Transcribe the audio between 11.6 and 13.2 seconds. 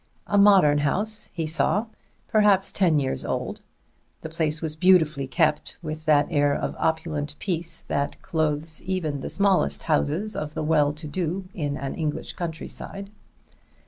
an English country side.